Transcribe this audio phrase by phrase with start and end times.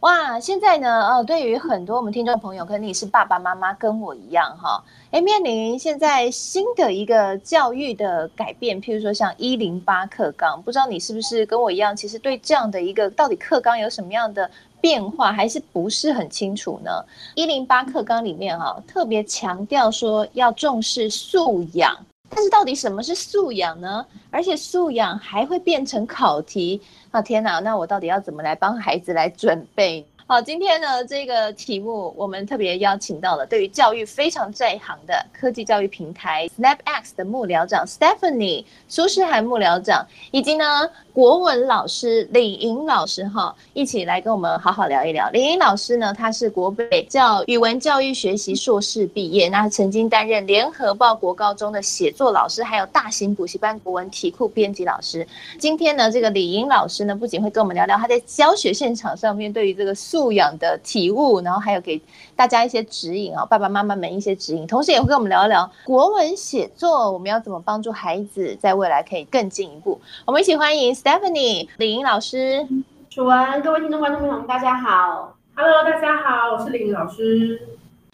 [0.00, 14.50] 哇，现在呢，哦，对于很多我们听众朋友，可能你是爸爸妈妈，跟我一样哈，诶，面临现在新的一个教育的改变，譬如说像一零八课纲，不知道你是不是跟我一样，其实对这样的一个到底课纲有什么样的
[14.80, 17.04] 变化，还是不是很清楚呢？
[17.34, 21.94] 一零八课纲里面哈，特别强调说要重视素养。
[22.30, 24.06] 但是到底什么是素养呢？
[24.30, 26.80] 而且素养还会变成考题
[27.10, 27.20] 啊！
[27.20, 30.06] 天哪，那我到底要怎么来帮孩子来准备？
[30.28, 40.64] 好，今天呢，这个题目我们特别邀请到了对于教育非常在行的科技教育平台 SnapX 的幕僚长 Stephanie 苏诗涵幕僚长，以及呢
[41.20, 45.28] 国文老师李莹老师哈，一起来跟我们好好聊一聊。
[45.34, 55.28] 李莹老师呢，他是国北教语文教育学习硕士毕业，那曾经担任联合报国高中的写作老师，还有大型补习班国文题库编辑老师。
[55.58, 62.00] 今天呢，这个李莹老师呢，不仅会跟我们聊聊他在教学现场上面对于这个素养的体悟，然后还有给
[62.34, 70.00] 大家一些指引啊，爸爸妈妈们一些指引，同时也会跟我们聊一聊国文写作，我们要怎么帮助孩子在未来可以更进一步。
[70.24, 72.64] 我们一起欢迎 Stephanie 李莹老师。
[73.10, 77.60] 楚文，各位听众观众朋友们，大家好，Hello，大家好，我是李莹老师。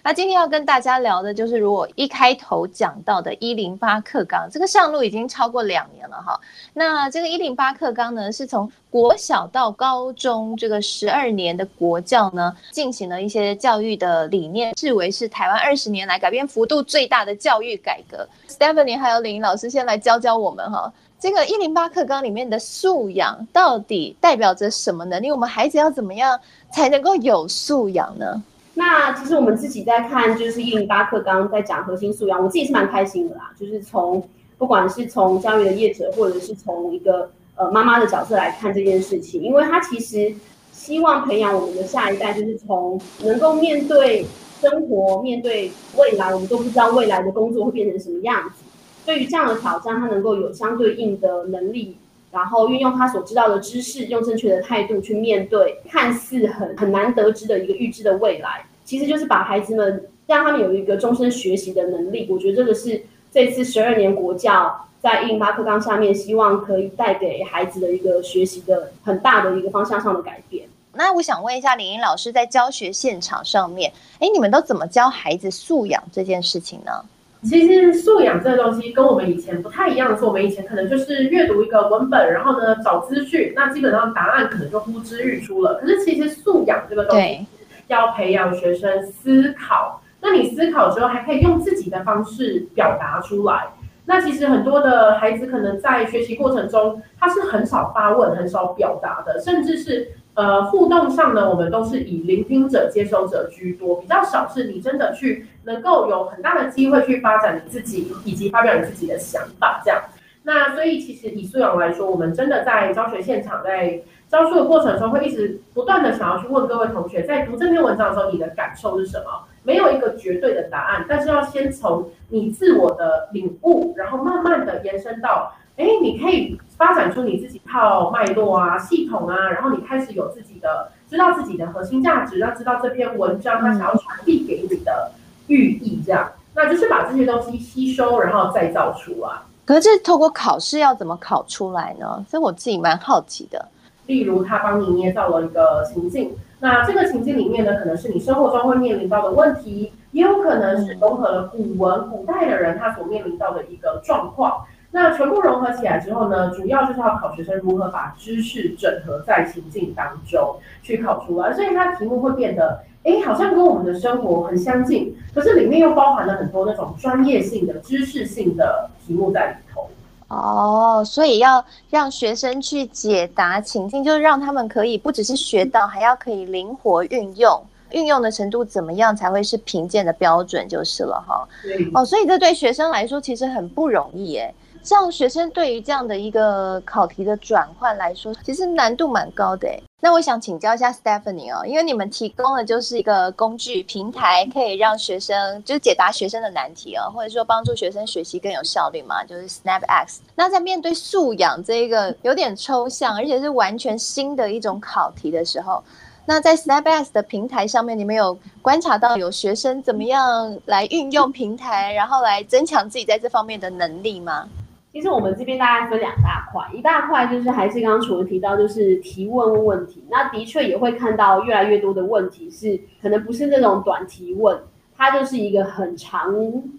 [0.02, 6.40] 那今天要跟大家聊的就是，如果一开头讲到的“一零八课纲”，这个上路已经超过两年了哈。
[6.72, 18.26] 那这个“一零八课纲”呢，是从国小到高中这个十二年的国教呢，进行了一些教育的理念，视为是台湾二十年来改变幅度最大的教育改革。
[18.48, 25.32] Stephanie 还有李莹老师先来教教我们哈，这个“一零八课纲”里面的素养到底代表着什么能力？
[25.32, 26.38] 我们孩子要怎么样
[26.70, 28.42] 才能够有素养呢？
[28.74, 33.50] 那其实我们自己在看，就是一零八课纲在讲核心素养，我自己是蛮开心的啦。
[33.58, 34.22] 就是从
[34.58, 40.34] 不管是从教育的业者，或者是从一个呃妈妈的角色来看这件事情，因为他其实
[40.70, 44.26] 希望培养我们的下一代，就是从能够面对
[44.60, 48.64] 生活、面对未来，我们都不知道未来的工作会变成什么样子。
[49.06, 51.96] 对于这样的挑战，他能够有相对应的能力。
[52.32, 62.26] 然后运用他所知道的知识，用正确的态度去面对看似很很难得知的一个预知的未来，其实就是把孩子们让他们有一个终身学习的能力。
[62.28, 63.02] 我觉得这个是
[63.32, 70.68] 这次十二年国教在印巴克纲下面，希望可以带给孩子的一个学习的很大的一个方向上的改变。
[70.92, 77.02] 那我想问一下李英老师，在教学现场上面，哎，你们都怎么教孩子素养这件事情呢？
[77.48, 85.76] 其实素养这个东西跟我们以前不太一样的是，我们以前可能就是阅读一个文本，然后呢找资讯，那基本上答案可能就呼之欲出了。
[85.76, 87.46] 可是其实素养这个东西
[87.86, 93.68] 要培养学生思考，那你思考之后还可以用自己的方式表达出来。
[94.04, 100.08] 那其实很多的孩子可能在学习过程中，他是很少发问、很少表达的，甚至是。
[100.36, 109.98] 呃，互动上呢，我们都是以聆听者、接收者居多，比较少是你真的去能够有很大的机会去发展你自己，以及发表你自己的想法这样。
[110.42, 113.98] 那所以其实以素养来说，我们真的在教学现场，在
[114.28, 119.24] 教书的过程中，会一直不断的想要去问各位同学，在读这篇文章的时候，你的感受是什么？
[119.62, 125.54] 没有一个绝对的答案，但是要先从你自我的领悟，然后慢慢的延伸到。
[125.76, 135.12] 哎，你可以发展出你自己套脉络啊、系统啊，然后你开始有自己的知道自己的核心价值，要知道这篇文章它想要传递给你的
[135.48, 139.44] 寓意，这样，那就是把这些东西吸收，然后再造出啊。
[139.66, 142.24] 可是这透过考试要怎么考出来呢？
[142.28, 143.68] 所以我自己蛮好奇的。
[144.06, 154.64] 例如，他帮你捏造了一个情境，那这个情境里面呢，可能是你生活中会面临到的问题，也有可能是融合了古文、古代的人他所面临到的一个状况。
[154.96, 169.86] 那全部融合起来之后呢，主要就是要考学生如何把知识整合在情境当中去考出来，所以它题目会变得，哎，好像跟我们的生活很相近，可是里面又包含了很多那种专业性的知识性的题目在里头。
[170.28, 181.46] 哦，所以要让学生去解答情境，就是让他们可以不只是学到，还要可以灵活运用，运用的程度怎么样才会是评鉴的标准，就是了哈。
[181.62, 181.86] 对。
[181.92, 184.54] 哦，所以这对学生来说其实很不容易诶。
[184.86, 189.82] 像学生对于这样的一个考题的转换来说，其实难度蛮高的诶。
[190.00, 200.18] 那我想请教一下 Stephanie 哦，因为你们提供的就是一个工具平台，可以让学生就是解答学生的难题哦，或者说帮助学生学习更有效率嘛，就是 SnapX。
[200.36, 205.82] 那在面对素养这一个有点抽象，而且是完全新的一种考题的时候，
[206.26, 214.48] 那在 SnapX 的平台上面，你们有观察到有学生怎么样来运用平台，然后来增强自己在这方面的能力吗？
[214.96, 220.02] 其实我们这边大概分两大块，一大块就是还是刚刚楚文提到，就是提问问题。
[220.10, 224.58] 那的确也会看到越来越多的问题是，可能不是那种短提问，
[224.96, 226.34] 它就是一个很长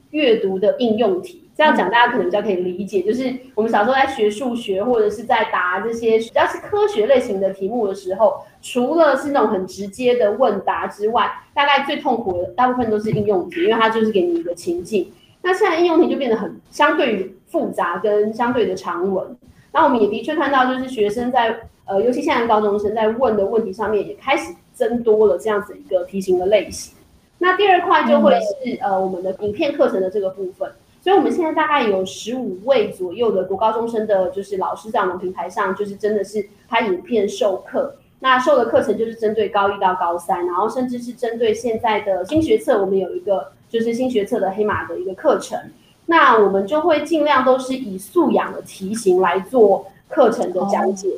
[0.09, 1.47] 阅读的应用题。
[1.55, 15.11] 这样讲大家可能比较可以理解，就是我们小时候在学数学或者是在答这些比较是科学类型的题目的时候，除了是那种很直接的问答之外，大概最痛苦的大部分都是应用题，因为它就是给你一个情境。
[15.43, 19.25] 那现在应用题就变得很相对于复杂跟相对的长文，
[19.71, 26.93] 那我们也的确看到，就是学生在呃，尤其现在高中生在问的问题上面也开始增多了这样子一个题型的类型。
[27.37, 30.69] 那第二块就会是呃我们的影片课程的这个部分，
[31.01, 37.95] 所以我们现在大概有十五位左右的国高中生的，就是老师在我们平台上，就是真的是拍影片授课。
[38.19, 43.51] 那授的课程就是针对高一到高三，然后甚至是针对现在的新学测，我们有一个。
[43.69, 45.59] 就是新学测的黑马的一个课程，
[46.09, 51.09] 那我们就会尽量都是以素养的题型来做课程的讲解，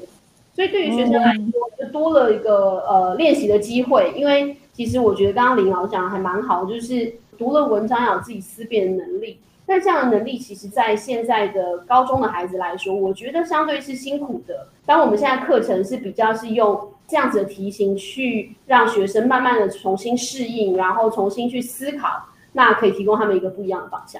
[0.55, 4.11] 所以对于学生来说就多了一个呃练习的机会。
[4.15, 9.37] 因为其实我觉得刚刚林老师讲的还蛮好，就是读了文章要有自己思辨的能力，
[9.67, 14.67] 那这样的能力其实在现在的高中的孩子来说，我觉得相对是辛苦的。
[14.87, 22.07] 当我们现在课程是比较是用这样子的题型去让学生慢慢的重新适应，然后重新去思考。
[22.53, 24.19] 那可以提供他们一个不一样的方向。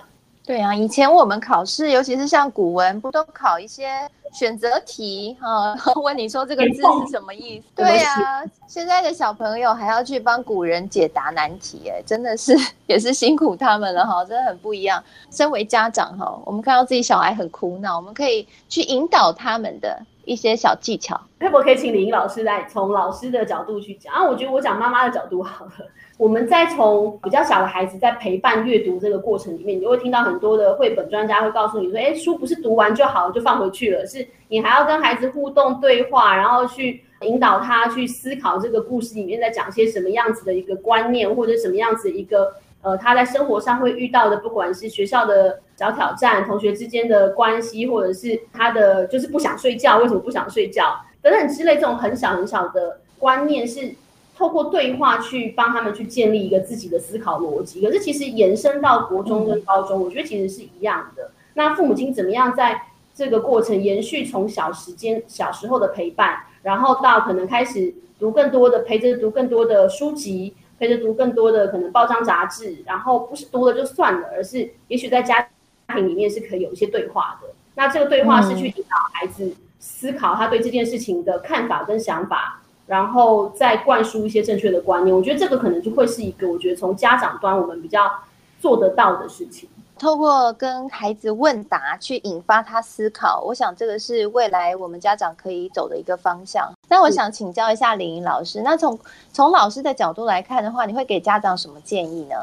[0.50, 3.88] 对啊，以前我们考试，尤其是像古文，不都考一些
[4.34, 5.76] 选择题哈？
[6.02, 7.68] 问你说这个字是什么意思？
[7.76, 12.58] 对呀、啊，现在的小朋友还要去帮古人解答难题，哎，真的是
[12.88, 15.04] 也是辛苦他们了哈，真的很不一样。
[15.30, 21.20] 身为家长哈，我们看到自己小孩很苦恼，我们可以去引导他们的一些小技巧。
[21.40, 24.14] 可不可以请林老师来从老师的角度去讲？
[24.14, 25.72] 啊，我觉得我讲妈妈的角度好了。
[26.18, 53.94] 我们在从比较小的孩子在陪伴阅读这个过程里面，你就会听到很多的绘本专家会告诉你说，哎，书不是读完就好就放回去了，是你还要跟孩子互动对话，然后去引导他去思考这个故事里面在讲些什么样子的一个观念，或者什么样子一个呃他在生活上会遇到的，不管是学校的小挑战、同学之间的关系，或者是他的就是不想睡觉，为什么不想睡觉等等之类这种很小很小的观念是。
[54.38, 61.30] 透过对话去帮他们去建立一个自己的思考逻辑，可是其实延伸到国中跟高中，我觉得其实是一样的。
[61.56, 62.84] 那父母亲怎么样在
[63.14, 75.48] 这个过程延续从小时间小时候的陪伴，然后到可能开始读更多的陪着读更多的书籍，陪着读更多的可能报章杂志，然后不是读了就算了，而是也许在家
[75.94, 77.50] 庭里面是可以有一些对话的。
[77.76, 82.62] 那这个对话是去引导孩子思考他对这件事情的看法跟想法。
[82.88, 88.12] 然后再灌输一些正确的观念，我觉得这个可能就会是一个，我觉得从家长端我们比较
[88.60, 89.70] 做得到的事情。
[90.00, 96.72] 透过跟孩子问答去引发他思考，我想这个是未来我们家长可以走的一个方向。
[96.88, 98.98] 那我想请教一下林颖老师，那从
[99.34, 102.36] 从老师的角度来看的话，你会给家长什么建议呢？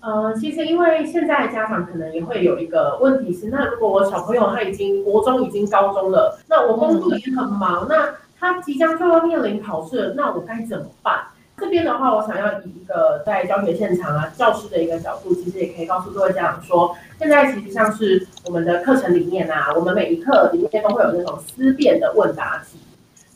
[0.00, 8.08] 呃，其实因为现在家长可能也会有一个问题是，那如果我小朋友他已经国中已经高中了，那我工作也很忙，那。
[8.44, 11.22] 他即将就要面临考试，那我该怎么办？
[11.62, 22.80] 这边的话，我想要以一个在教学现场啊，教师的一个角度，其实也可以告诉各位家长说，现在其实像是我们的课程里面啊，我们每一课里面都会有那种思辨的问答题。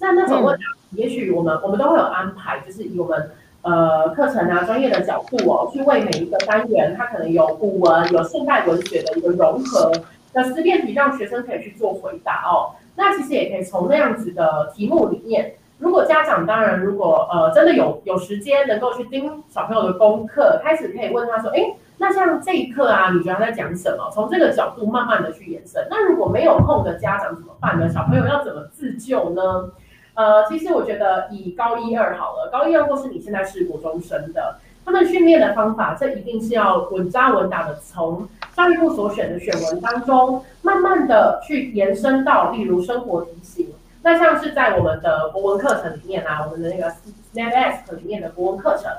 [0.00, 3.30] 那那种问答题，也许我们我们都会有安排，就是以我们
[3.62, 9.92] 呃课程啊专业的角度哦，去为每一个单元，它可能有古文、有现代文学的一个融合
[10.32, 12.74] 的思辨题，让学生可以去做回答哦。
[12.96, 24.10] 那其实也可以从那样子的题目里面，如果家长当然如果呃真的有有时间能够去盯小朋友的功课，开始可以问他说，哎，那像这一课啊，你觉得他在讲什么？
[24.10, 25.86] 从这个角度慢慢的去延伸。
[25.90, 27.88] 那如果没有空的家长怎么办呢？
[27.88, 29.70] 小朋友要怎么自救呢？
[30.14, 34.56] 呃，其实我觉得以高一二好了，高一二或是你现在是国中生的。
[34.82, 43.66] 他们训练的方法，这一定是要稳扎稳打的，从教育部所选的选文当中，慢慢的去延伸到，例如生活题型。
[44.02, 46.88] 那像是在我们的国文课程里面啊，我们的那个
[47.34, 48.90] SnapX 里面的国文课程，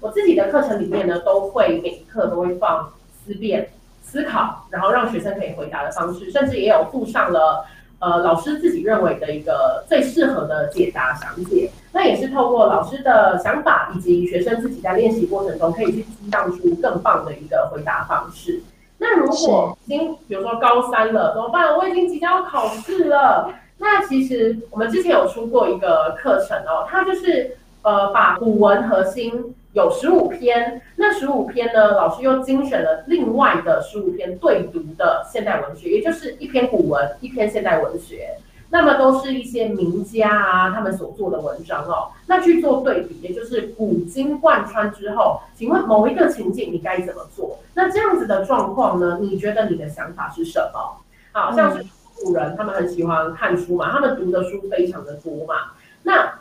[0.00, 2.92] 我自己的课程里面呢，都会每一课都会放
[3.24, 3.68] 思辨、
[4.02, 7.64] 思考，然后让学生可以回答的方式，甚至也有附上了
[8.00, 11.70] 呃老师自己认为的一个最适合的解答详解。
[11.92, 18.60] 那也是透过老师的想法以及学生自己在练习过程中，可以去激荡出更棒的一个回答方式。
[18.98, 21.76] 那如果已经比如说高三了怎么办？
[21.76, 23.48] 我已经即将要考试了。
[23.78, 38.30] 那其实我们之前有出过一个课程哦，它就是呃把古文核心有十五篇，那十五篇呢，老师又精选了另外的十五篇对读的现代文学，也就是一篇古文，一篇现代文学。
[38.68, 47.60] 那么都是一些名家啊，他们所做的文章哦，那去做对比，也就是古今贯穿之后，请问某一个情景你该怎么做？
[47.74, 49.18] 那这样子的状况呢？
[49.20, 50.96] 你觉得你的想法是什么？
[51.30, 51.86] 好像是
[52.34, 56.32] 人，他们很喜欢看书嘛，他们读的书非常的多嘛，那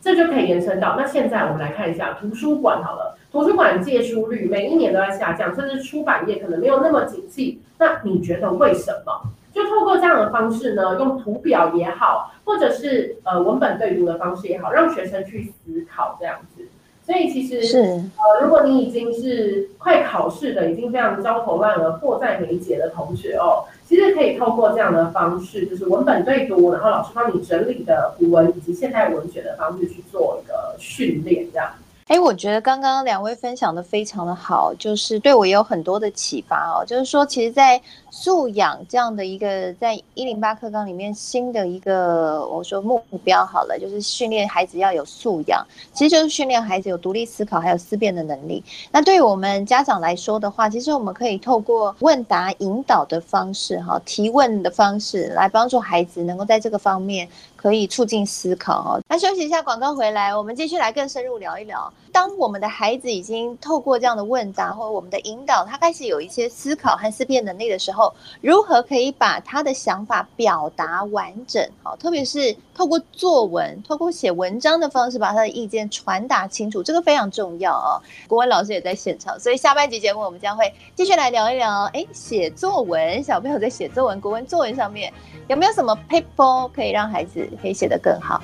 [0.00, 9.22] 这就可以延伸到，那现在我们来看一下图书馆好了，图书馆借书率每一年都在下降，甚至出版业可能没有那么景气，那你觉得为什么？
[9.52, 16.68] 就透过这样的方式呢，用图表也好，或者是呃文本对读的方式也好，让学生去思考这样子。
[17.08, 31.70] 所以其实是呃，如果你已经是快考试的，已经非常焦头烂额、迫在眉睫的同学哦，其实可以透过这样的方式，就是文本对读，然后老师帮你整理的古文以及现代文学的方式去做一个训练，这样。
[32.08, 36.82] 哎，我觉得刚刚两位分享的非常的好，就是对我也有很多的启发哦。
[36.86, 37.78] 就是说，其实，在
[38.10, 45.62] 素养这样的一个在一零八课纲里面新的一个我说目标好了，就是训练孩子要有素养，
[45.92, 48.64] 其实就是训练孩子有独立思考还有思辨的能力。
[48.90, 57.28] 那对于我们家长来说的话，其实我们可以透过问答引导的方式，哈，提问的方式来帮助孩子能够在这个方面。
[57.58, 59.02] 可以促进思考哦。
[59.08, 61.92] 那休息一下，广告回来，我们继续来更深入聊一聊。
[62.18, 71.64] 当我们的孩子已经透过这样的问答或者我们的引导，他开始有一些思考和思辨能力的时候，如何可以把他的想法表达完整？
[71.80, 78.02] 好，特别是透过作文、透过写文章的方式，把他的意见传达清楚，这个非常重要哦。
[78.26, 81.84] 国文老师也在现场，所以下半集节目我们将会继续来聊一聊。
[81.92, 85.12] 哎，写作文，小朋友在写作文、国文作文上面
[85.46, 87.48] 有没有什么 paper 可以让孩子？
[87.62, 88.42] 可以写得更好。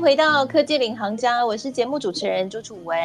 [0.00, 2.96] 回到科技领航家，我是节目主持人朱楚文。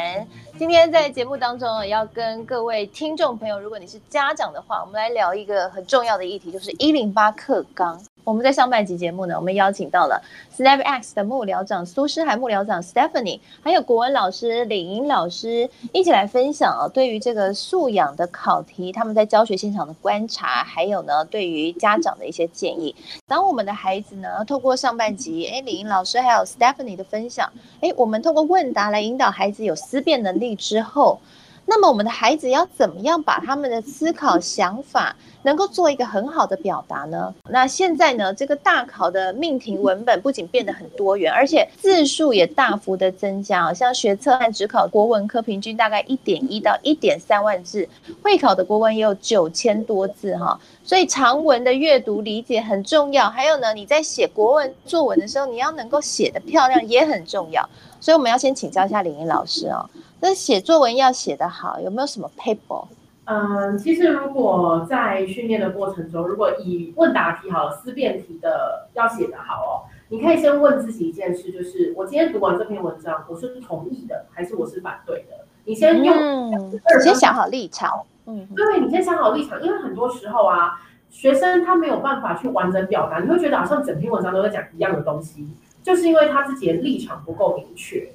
[0.58, 8.02] 今天在节目当中，要跟各位听众朋友，如果你是家长的话，我们来聊一个很重要的议题，就是一零八课纲。
[8.26, 10.20] 我们在上半集节目呢，我们邀请到了
[10.58, 22.96] SnapX 的幕僚长苏诗涵幕僚长 Stephanie，还有国文老师李莹老师一起来分享啊，对于这个素养的考题，他们在教学现场的观察，还有呢，对于家长的一些建议。
[23.28, 27.48] 当我们的孩子呢，透过上半集，哎，李莹老师还有 Stephanie 的分享，
[27.80, 31.20] 哎，我们透过问答来引导孩子有思辨能力之后。
[31.68, 37.34] 那么我们的孩子要怎么样把他们的思考想法能够做一个很好的表达呢？
[37.50, 43.72] 那现在呢，这个大考的命题文本不仅变得很多元，而且字数也大幅的增加。
[43.72, 47.88] 像学测和指考国文科平均大概一点一到一点三万字，
[48.22, 50.58] 会考的国文也有九千多字哈。
[50.84, 53.28] 所以长文的阅读理解很重要。
[53.28, 57.68] 还有呢，你在写国文作文的时候，你要能够写得漂亮也很重要。
[58.00, 59.88] 所以我们要先请教一下李莹老师哦。
[60.20, 62.86] 那写作文要写得好，有没有什么 paper？
[63.28, 69.70] 嗯，其实如果在训练的过程中，如果以问答题好了，思辨题的要写得好哦，
[70.10, 75.44] 你可以先问自己一件事，就是我今天读完这篇文章，我是同意的还是我是反对的？
[75.64, 78.00] 你先用，嗯，先想好立场。
[78.26, 80.80] 嗯，对，你先想好立场，因为很多时候啊，
[81.10, 85.48] 学生他没有办法去完整表达，你会觉得好像整篇文章都在讲一样的东西，
[85.82, 88.08] 就是因为他自己的立场不够明确。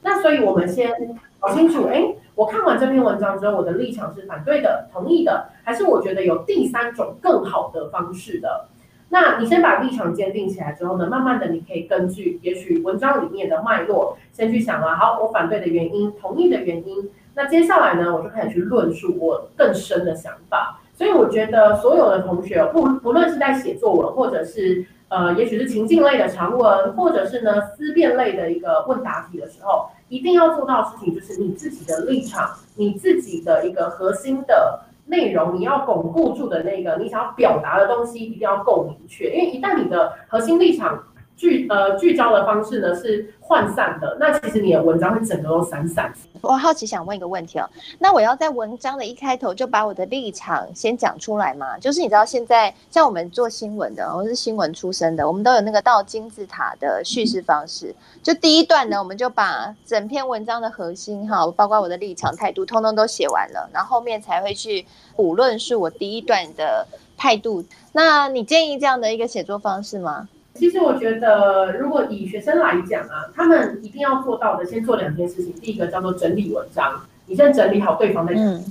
[0.00, 0.90] 那所以我们先。
[1.44, 2.02] 搞清楚，哎，
[2.34, 8.64] 我看完这篇文章之后，我的立场是反对的、同意的，还是我觉得有第三种更好的方式的？
[9.10, 14.96] 那你先把立场坚定起来之后呢，慢慢的你可以根据也许文章里面的脉络，先去想了。
[14.96, 17.10] 好，我反对的原因，同意的原因。
[17.34, 20.80] 那接下来呢，我就开始去论述我更深的想法。
[20.94, 29.90] 所以我觉得所有的同学，不不论是在写作文，或者是呃，也许是情境类的长文，或者是呢思辨类的一个问答题的时候。
[30.08, 39.30] 一定要做到的事情，就是你自己的立场，你自己的一个核心的内容，你要巩固住的那个你想要表达的东西，一定要够明确。
[39.34, 41.02] 因为一旦你的核心立场
[41.36, 46.12] 聚呃聚焦的方式呢是涣散的，那其实你的文章会整个都散散。
[46.40, 51.78] 我好奇想问一个问题哦，那我要在文章的一开头就把我的立场先讲出来吗？
[51.78, 57.94] 就是你知道现在像我们做新闻的，我是新闻出身的，我们都有那个倒金字塔的叙事方式。
[58.22, 64.84] 就第一段呢，我们就把整篇文章的核心哈，包括我的立场态度，通通都写完了，然后后面才会去
[65.16, 66.86] 补论述我第一段的
[67.16, 67.64] 态度。
[67.92, 70.28] 那你建议这样的一个写作方式吗？
[70.54, 75.52] 其实我觉得，如果以学生来讲啊，他们一定要做到的，先做两件事情。
[75.54, 78.44] 第一个叫做整理文章，你先整理好对方在讲。
[78.44, 78.64] 嗯。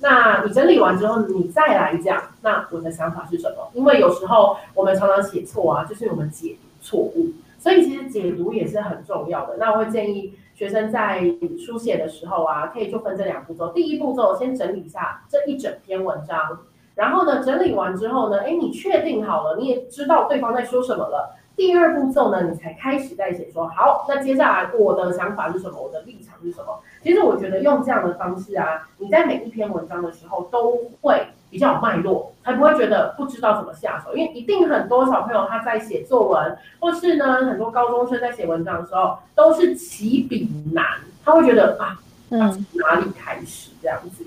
[0.00, 3.70] 那你整理完之后，你再来讲，那我的想法是什么？
[3.74, 7.28] 因为有时候我们常常写错啊，就是我们解读错误，
[7.58, 9.58] 所以其实解读也是很重要的。
[9.58, 11.22] 那我会建议学生在
[11.64, 13.68] 书写的时候啊，可以就分这两步骤。
[13.72, 16.58] 第一步骤，先整理一下这一整篇文章。
[16.94, 21.36] 然后呢，整理完之后呢，哎，你确定好了，你也知道对方在说什么了。
[21.54, 26.80] 第二步骤呢，你才开始在写说，好，那接下来我的想法是什么，我的立场是什么？
[27.02, 34.16] 其实我觉得用这样的方式啊，你在每一篇文章的时候都会比较有脉络，才不会觉得不知道怎么下手。
[34.16, 40.84] 因为一定很多小朋友他在写作文，或是呢很多高中生在写文章的时候都是起笔难，
[41.22, 41.98] 他会觉得啊，
[42.30, 44.24] 嗯，哪里开始这样子？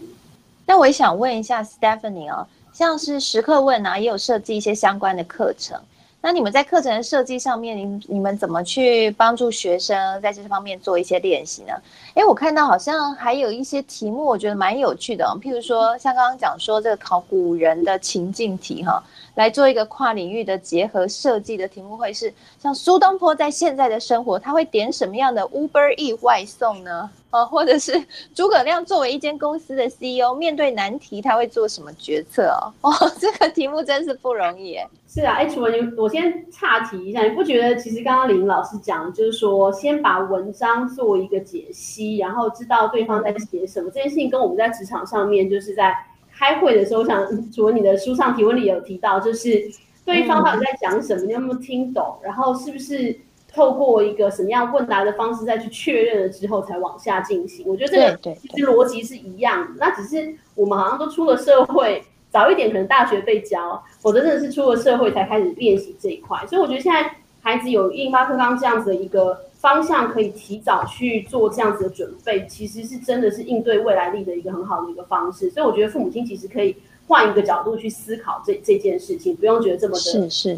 [0.65, 2.47] 那我也想问一下 Stephanie 哦。
[2.73, 5.79] 像是时刻问啊，也有设计一些相关的课程。
[6.19, 11.73] 那你们在课程设计上面，你你们怎么去帮助学生在这方面做一些练习呢？
[12.15, 15.23] 诶，我看到好像还有一些题目，我觉得蛮有趣的。
[15.39, 19.01] 譬如说，像刚刚讲说这个考古人的情境题哈，
[19.35, 27.09] 来做一个跨领域的结合设计的题目，会是像苏东坡在现在的生活，他会点什么样的 Uber E 外送呢？
[27.31, 27.91] 呃，或者是
[28.33, 32.71] 诸葛亮作为一间公司的 CEO，面对难题他会做什么决策哦？
[32.89, 34.77] 哦， 这个题目真是不容易。
[35.07, 45.93] 是啊，哎，楚文，我先岔题一下，你不觉得其实刚刚李老师讲，就是说先把文章做一个解析，然后知道对方在写什么，这件事情跟我们在职场上面，就是在
[46.33, 49.69] 开会的时候，想楚文你的书上提问里有提到，就是
[50.05, 53.19] 对方到底在讲什么，你有没有听懂，然后是不是？
[53.55, 57.65] 透过一个什么样问答的方式再去确认了之后，才往下进行。
[57.65, 66.45] 我觉得这个其实逻辑是一样的，那只是我们好像都出了社会，早一点可能大学被教，否则真的是出了社会才开始练习这一块。
[66.47, 67.09] 所以我觉得现在
[67.39, 75.49] 孩子有108课纲这样子的一个方向，可以提早去做这样子的准备，其实是真的是应对未来力的一个很好的一个方式。
[75.49, 76.75] 所以我觉得父母亲其实可以
[77.07, 80.57] 换一个角度去思考这这件事情，不用觉得这么的是是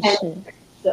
[0.82, 0.92] 对。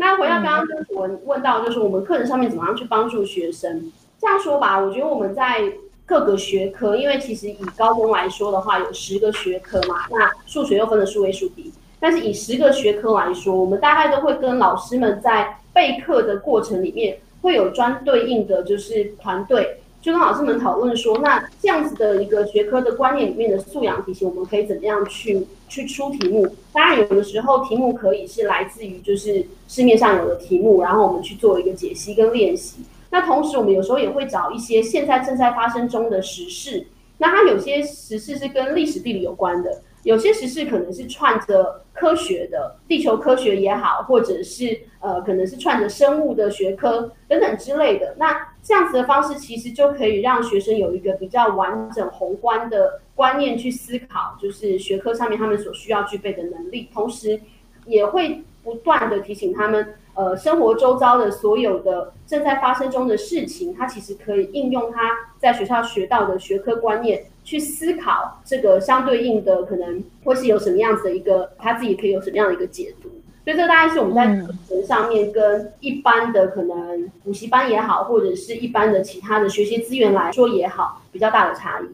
[0.00, 3.92] 那回到刚刚就是我问到，就是我们课程上面怎么样去帮助学生？
[4.18, 5.70] 这样说吧，我觉得我们在
[6.06, 19.82] 各个学科，因为其实以高中来说的话，有十个学科嘛，那数学又分了数位数比但是以十个学科来说，我们大概都会跟老师们在备课的过程里面，会有专对应的就是团队。
[20.00, 26.48] 就跟老师们讨论说，那这样子的一个学科的观念里面的素养题型，我们可以怎么样去去出题目？
[26.72, 32.78] 当然，有的时候题目可以是来自于就是市面上有的题目，然后我们去做一个解析跟练习。
[33.10, 36.86] 那同时，我们有时候也会找一些现在正在发生中的时事，
[37.18, 39.82] 那它有些时事是跟历史地理有关的。
[40.02, 48.14] 有些时事可能是串着科学的，地球科学也好，或者是呃，可能是串着生物的学科等等之类的。
[48.16, 57.40] 那这样子的方式，其实就可以让学生有一个比较完整宏观的观念去思考，就是学科上面他们所需要具备的能力，同时
[57.86, 59.94] 也会不断的提醒他们。
[60.12, 73.08] 呃，生活周遭的所有的正在发生中的事情，他其实可以应用他在学校学到的学科观念去思考这个相对应的可能会是有什么样子的一个他自己可以有什么样的一个解读。
[73.44, 81.84] 所以这大概是我们在课程上面跟一般的可能补习班也好，或者是一般的其他的学习资源来说也好，比较大的差异。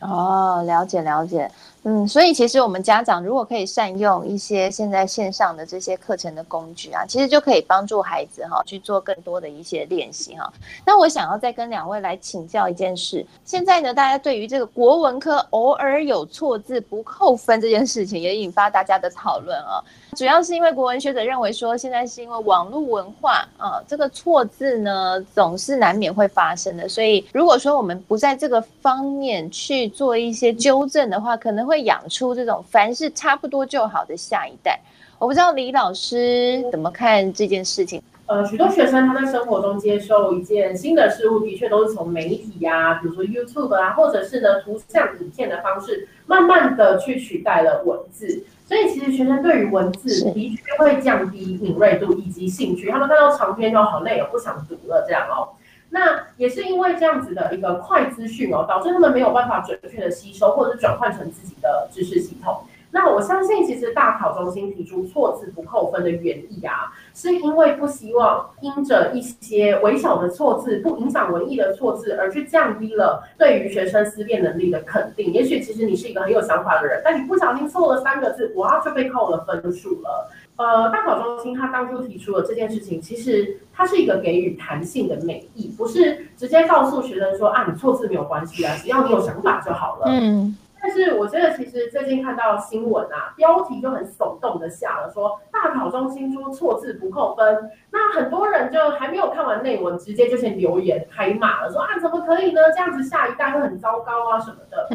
[0.00, 1.50] 哦，了解了解。
[1.84, 10.52] 嗯，所以其实我们家长如果可以善用一些现在线上的这些课程的工具啊，其实就可以帮助孩子哈去做更多的一些练习哈。
[10.84, 19.80] 那我想要再跟两位来请教一件事，现在呢，大家对于这个国文科偶尔有错字不扣分这件事情，也引发大家的讨论啊。
[20.16, 31.86] 主要是因为国文学者认为说，现在是因为网络文化啊，这个错字呢总是难免会发生的，所以如果说我们不在这个方面去做一些纠正的话，可能会。
[31.86, 34.80] 养出这种凡事差不多就好的下一代，
[35.20, 38.02] 我不知道李老师怎么看这件事情。
[38.26, 48.42] 呃，许多学生他在生活中接受一件新的事物，的确都是从媒体呀、啊，比如说 YouTube 啊，或者是呢图像影片的方式，慢慢的去取代了文字。
[48.66, 55.54] 所以其实学生对于文字的确会降低敏锐度以及兴趣，他们看到长篇就好累，也不想读了这样哦。
[55.90, 62.64] 那也是因为这样子的一个快资讯哦，导致他们没有办法准确的吸收或者是转换成自己的知识系统。
[62.90, 75.32] 那我相信，其实大考中心提出错字不扣分的原意啊，是因为不希望因着一些微小的错字，不影响文艺的错字，而去降低了对于学生思辨能力的肯定。
[75.32, 80.30] 也许其实你是一个很有想法的人，但你不小心错了三个字，哇，就被扣了分数了。
[80.56, 90.06] 呃，大考中心他当初提出了这件事情，其实它是一个给予弹性的美意，不是直接告诉学生说啊，你错字没有关系啊，只要你有想法就好了。
[90.08, 90.56] 嗯。
[90.80, 97.70] 但是我觉得，其实最近看到新闻啊，标题就很耸动的下了，说大考中心说错字不扣分。
[97.90, 102.60] 那很多人就还没有看完内文，直接就先留言开骂了，说啊，怎么可以呢？
[102.72, 104.86] 这样子下一代会很糟糕啊什么的。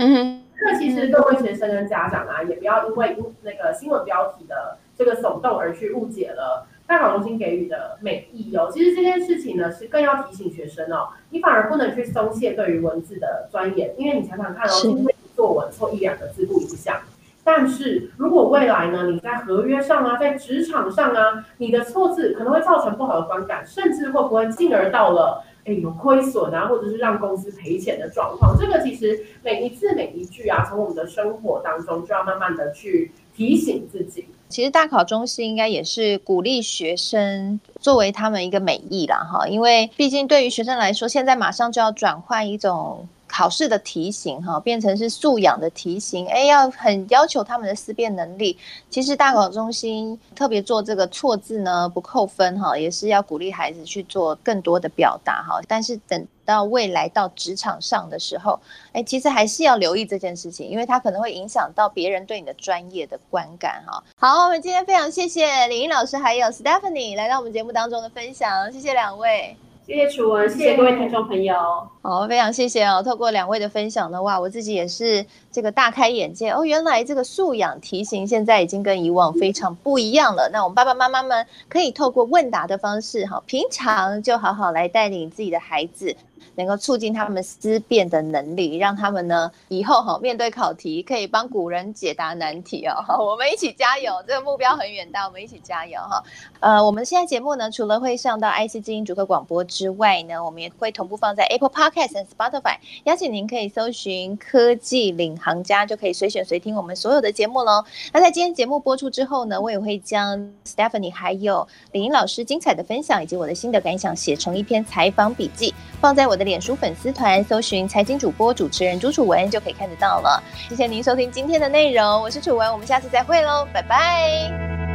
[0.64, 8.70] 那其实各位学生跟家长啊，也不要因为那个新闻标题的这个耸动而去误解了大考中心给予的美意哦。
[8.72, 15.12] 其实这件事情呢，是更要提醒学生哦，你反而不能去松懈对于文字的钻研，因为你想想看哦。
[15.42, 17.02] 作文错一两个字不影响，
[17.44, 28.56] 但是如果未来呢，你在合约上啊，在职场上啊，你的错字可能会造成不好的观感，甚至会不会进而到了哎有亏损啊，或者是让公司赔钱的状况。
[28.56, 34.28] 这个其实每一字每一句啊，从我们的生活当中就要慢慢的去提醒自己。
[34.50, 43.08] 其实大考中心应该也是鼓励学生作为他们一个美意啦哈，因为毕竟对于学生来说，现在马上就要转换一种。
[43.32, 48.58] 考试的题型哈，变成是素养的题型，哎，要很要求他们的思辨能力。
[48.90, 55.62] 其实大考中心特别做这个错字呢，不扣分哈，也是要鼓励孩子去做更多的表达哈。
[55.66, 58.60] 但是等到未来到职场上的时候，
[58.92, 64.04] 哎，其实还是要留意这件事情，因为它可能会影响到别人对你的专业的观感哈。
[64.18, 69.56] 好，我们今天非常谢谢李英老师还有 Stephanie 来到我们节目当中的分享，谢谢两位。
[69.86, 71.56] 谢谢楚文，谢谢各位听众朋友。
[72.04, 73.02] 好，非常谢谢哦。
[73.02, 76.64] 透过两位的分享的话，我自己也是这个大开眼界哦。
[76.64, 80.50] 原来这个素养题型现在已经跟以往非常不一样了。
[80.54, 86.16] 那我们爸爸妈妈们可以透过问答的方式，哈，平常就好好来带领自己的孩子。
[86.56, 92.96] 能够促进他们思辨的能力，让他们呢以后哈面对考题可以帮古人解答难题哦。
[93.24, 96.24] 我们一起加油，这个目标很远大，我们一起加油哈。
[96.60, 102.78] 呃，我们现在节目呢，除了会上到 IC 之音主客广播之外呢，我们也会同步放在 Apple Podcast 和 Spotify。
[103.06, 107.84] 邀请您可以搜寻科技领航家，就可以随选随听我们所有的节目喽。
[108.14, 120.42] 那在今天节目播出之后呢，我也会将 Stephanie 还有李英老师精彩的分享以及我的心得感想写成一篇采访笔记，放在我的脸书粉丝团，搜寻财经主播主持人朱楚文就可以看得到了。
[120.70, 124.91] 谢谢您收听今天的内容，我是楚文，我们下次再会喽，拜拜。